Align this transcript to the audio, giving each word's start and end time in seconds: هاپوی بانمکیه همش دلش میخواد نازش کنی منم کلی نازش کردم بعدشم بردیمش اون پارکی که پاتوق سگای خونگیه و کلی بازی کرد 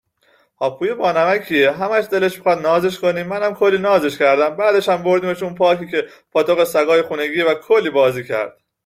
هاپوی 0.61 0.93
بانمکیه 0.93 1.71
همش 1.71 2.05
دلش 2.11 2.37
میخواد 2.37 2.61
نازش 2.67 2.99
کنی 2.99 3.23
منم 3.23 3.53
کلی 3.55 3.77
نازش 3.77 4.17
کردم 4.17 4.49
بعدشم 4.55 5.03
بردیمش 5.03 5.43
اون 5.43 5.55
پارکی 5.55 5.87
که 5.87 6.07
پاتوق 6.31 6.63
سگای 6.63 7.01
خونگیه 7.01 7.45
و 7.45 7.53
کلی 7.53 7.89
بازی 7.89 8.23
کرد 8.23 8.61